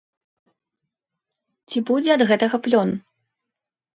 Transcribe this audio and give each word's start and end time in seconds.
Ці 1.69 1.77
будзе 1.89 2.09
ад 2.17 2.21
гэтага 2.31 2.57
плён? 2.69 2.89